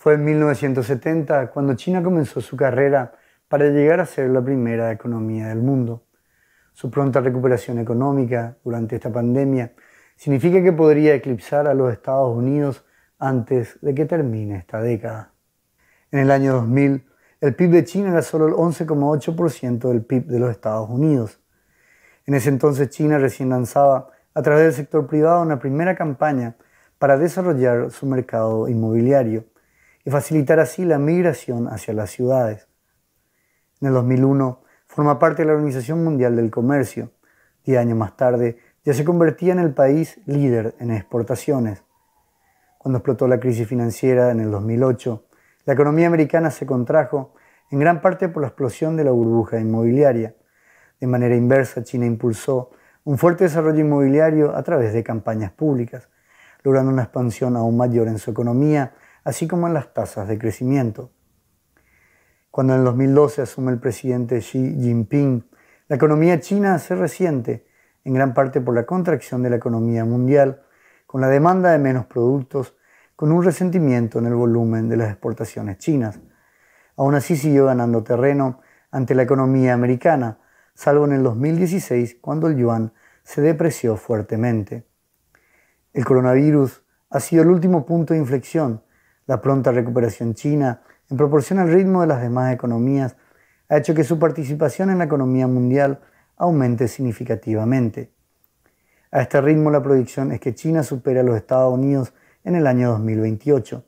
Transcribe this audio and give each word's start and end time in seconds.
Fue 0.00 0.14
en 0.14 0.24
1970 0.24 1.50
cuando 1.50 1.74
China 1.74 2.02
comenzó 2.02 2.40
su 2.40 2.56
carrera 2.56 3.12
para 3.48 3.66
llegar 3.66 4.00
a 4.00 4.06
ser 4.06 4.30
la 4.30 4.42
primera 4.42 4.90
economía 4.92 5.48
del 5.48 5.58
mundo. 5.58 6.06
Su 6.72 6.90
pronta 6.90 7.20
recuperación 7.20 7.78
económica 7.78 8.56
durante 8.64 8.96
esta 8.96 9.12
pandemia 9.12 9.74
significa 10.16 10.62
que 10.62 10.72
podría 10.72 11.14
eclipsar 11.14 11.66
a 11.66 11.74
los 11.74 11.92
Estados 11.92 12.34
Unidos 12.34 12.82
antes 13.18 13.78
de 13.82 13.94
que 13.94 14.06
termine 14.06 14.56
esta 14.56 14.80
década. 14.80 15.34
En 16.10 16.20
el 16.20 16.30
año 16.30 16.54
2000, 16.54 17.06
el 17.42 17.54
PIB 17.54 17.70
de 17.70 17.84
China 17.84 18.08
era 18.08 18.22
solo 18.22 18.48
el 18.48 18.54
11,8% 18.54 19.86
del 19.86 20.02
PIB 20.02 20.24
de 20.28 20.38
los 20.38 20.50
Estados 20.50 20.88
Unidos. 20.88 21.42
En 22.24 22.32
ese 22.32 22.48
entonces 22.48 22.88
China 22.88 23.18
recién 23.18 23.50
lanzaba 23.50 24.08
a 24.32 24.40
través 24.40 24.64
del 24.64 24.72
sector 24.72 25.06
privado 25.06 25.42
una 25.42 25.58
primera 25.58 25.94
campaña 25.94 26.56
para 26.96 27.18
desarrollar 27.18 27.90
su 27.90 28.06
mercado 28.06 28.66
inmobiliario 28.66 29.44
facilitar 30.10 30.60
así 30.60 30.84
la 30.84 30.98
migración 30.98 31.68
hacia 31.68 31.94
las 31.94 32.10
ciudades. 32.10 32.68
En 33.80 33.88
el 33.88 33.94
2001 33.94 34.62
forma 34.86 35.18
parte 35.18 35.42
de 35.42 35.46
la 35.46 35.54
Organización 35.54 36.04
Mundial 36.04 36.36
del 36.36 36.50
Comercio. 36.50 37.12
Diez 37.64 37.78
años 37.78 37.96
más 37.96 38.16
tarde 38.16 38.58
ya 38.84 38.94
se 38.94 39.04
convertía 39.04 39.52
en 39.52 39.58
el 39.58 39.72
país 39.72 40.20
líder 40.26 40.74
en 40.80 40.90
exportaciones. 40.90 41.82
Cuando 42.78 42.98
explotó 42.98 43.28
la 43.28 43.38
crisis 43.38 43.68
financiera 43.68 44.30
en 44.30 44.40
el 44.40 44.50
2008, 44.50 45.26
la 45.66 45.74
economía 45.74 46.06
americana 46.06 46.50
se 46.50 46.66
contrajo 46.66 47.34
en 47.70 47.78
gran 47.78 48.00
parte 48.00 48.28
por 48.28 48.42
la 48.42 48.48
explosión 48.48 48.96
de 48.96 49.04
la 49.04 49.10
burbuja 49.10 49.60
inmobiliaria. 49.60 50.34
De 50.98 51.06
manera 51.06 51.36
inversa, 51.36 51.84
China 51.84 52.06
impulsó 52.06 52.70
un 53.04 53.18
fuerte 53.18 53.44
desarrollo 53.44 53.80
inmobiliario 53.80 54.56
a 54.56 54.62
través 54.62 54.92
de 54.92 55.04
campañas 55.04 55.52
públicas, 55.52 56.08
logrando 56.62 56.90
una 56.92 57.02
expansión 57.02 57.56
aún 57.56 57.76
mayor 57.76 58.08
en 58.08 58.18
su 58.18 58.30
economía 58.30 58.94
así 59.24 59.46
como 59.46 59.66
en 59.66 59.74
las 59.74 59.92
tasas 59.92 60.28
de 60.28 60.38
crecimiento. 60.38 61.10
Cuando 62.50 62.74
en 62.74 62.80
el 62.80 62.84
2012 62.84 63.42
asume 63.42 63.72
el 63.72 63.78
presidente 63.78 64.40
Xi 64.40 64.76
Jinping, 64.80 65.48
la 65.88 65.96
economía 65.96 66.40
china 66.40 66.78
se 66.78 66.94
resiente, 66.94 67.66
en 68.04 68.14
gran 68.14 68.34
parte 68.34 68.60
por 68.60 68.74
la 68.74 68.86
contracción 68.86 69.42
de 69.42 69.50
la 69.50 69.56
economía 69.56 70.04
mundial, 70.04 70.62
con 71.06 71.20
la 71.20 71.28
demanda 71.28 71.70
de 71.72 71.78
menos 71.78 72.06
productos, 72.06 72.76
con 73.16 73.32
un 73.32 73.44
resentimiento 73.44 74.18
en 74.18 74.26
el 74.26 74.34
volumen 74.34 74.88
de 74.88 74.96
las 74.96 75.10
exportaciones 75.10 75.78
chinas. 75.78 76.20
Aún 76.96 77.14
así 77.14 77.36
siguió 77.36 77.66
ganando 77.66 78.02
terreno 78.02 78.60
ante 78.90 79.14
la 79.14 79.22
economía 79.22 79.74
americana, 79.74 80.38
salvo 80.74 81.04
en 81.04 81.12
el 81.12 81.22
2016 81.22 82.16
cuando 82.20 82.46
el 82.46 82.56
yuan 82.56 82.92
se 83.22 83.42
depreció 83.42 83.96
fuertemente. 83.96 84.86
El 85.92 86.04
coronavirus 86.04 86.82
ha 87.10 87.20
sido 87.20 87.42
el 87.42 87.48
último 87.48 87.84
punto 87.84 88.14
de 88.14 88.20
inflexión 88.20 88.82
la 89.30 89.40
pronta 89.40 89.70
recuperación 89.70 90.34
china, 90.34 90.82
en 91.08 91.16
proporción 91.16 91.60
al 91.60 91.72
ritmo 91.72 92.00
de 92.00 92.08
las 92.08 92.20
demás 92.20 92.52
economías, 92.52 93.14
ha 93.68 93.76
hecho 93.76 93.94
que 93.94 94.02
su 94.02 94.18
participación 94.18 94.90
en 94.90 94.98
la 94.98 95.04
economía 95.04 95.46
mundial 95.46 96.00
aumente 96.36 96.88
significativamente. 96.88 98.10
A 99.12 99.22
este 99.22 99.40
ritmo 99.40 99.70
la 99.70 99.84
proyección 99.84 100.32
es 100.32 100.40
que 100.40 100.56
China 100.56 100.82
supere 100.82 101.20
a 101.20 101.22
los 101.22 101.36
Estados 101.36 101.72
Unidos 101.72 102.12
en 102.42 102.56
el 102.56 102.66
año 102.66 102.90
2028. 102.90 103.84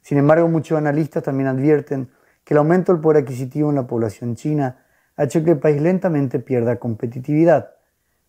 Sin 0.00 0.16
embargo, 0.16 0.48
muchos 0.48 0.78
analistas 0.78 1.24
también 1.24 1.48
advierten 1.48 2.08
que 2.42 2.54
el 2.54 2.58
aumento 2.58 2.90
del 2.94 3.02
poder 3.02 3.24
adquisitivo 3.24 3.68
en 3.68 3.76
la 3.76 3.86
población 3.86 4.34
china 4.34 4.86
ha 5.14 5.24
hecho 5.24 5.44
que 5.44 5.50
el 5.50 5.58
país 5.58 5.82
lentamente 5.82 6.38
pierda 6.38 6.76
competitividad. 6.76 7.72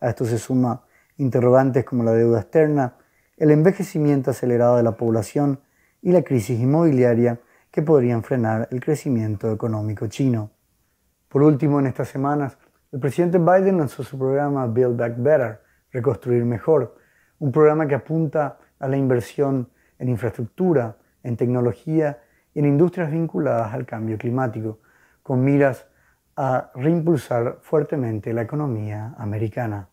A 0.01 0.09
esto 0.09 0.25
se 0.25 0.37
suma 0.37 0.83
interrogantes 1.15 1.85
como 1.85 2.03
la 2.03 2.11
deuda 2.11 2.41
externa, 2.41 2.95
el 3.37 3.51
envejecimiento 3.51 4.31
acelerado 4.31 4.75
de 4.75 4.83
la 4.83 4.97
población 4.97 5.61
y 6.01 6.11
la 6.11 6.23
crisis 6.23 6.59
inmobiliaria 6.59 7.39
que 7.69 7.81
podrían 7.81 8.23
frenar 8.23 8.67
el 8.71 8.81
crecimiento 8.81 9.51
económico 9.51 10.07
chino. 10.07 10.51
Por 11.27 11.43
último, 11.43 11.79
en 11.79 11.87
estas 11.87 12.09
semanas, 12.09 12.57
el 12.91 12.99
presidente 12.99 13.37
Biden 13.37 13.77
lanzó 13.77 14.03
su 14.03 14.17
programa 14.17 14.67
Build 14.67 14.97
Back 14.97 15.15
Better, 15.17 15.61
Reconstruir 15.91 16.43
Mejor, 16.43 16.97
un 17.39 17.51
programa 17.51 17.87
que 17.87 17.95
apunta 17.95 18.59
a 18.79 18.87
la 18.87 18.97
inversión 18.97 19.69
en 19.97 20.09
infraestructura, 20.09 20.97
en 21.23 21.37
tecnología 21.37 22.21
y 22.53 22.59
en 22.59 22.65
industrias 22.65 23.11
vinculadas 23.11 23.73
al 23.73 23.85
cambio 23.85 24.17
climático, 24.17 24.79
con 25.23 25.43
miras 25.43 25.87
a 26.35 26.71
reimpulsar 26.75 27.59
fuertemente 27.61 28.33
la 28.33 28.41
economía 28.41 29.15
americana. 29.17 29.87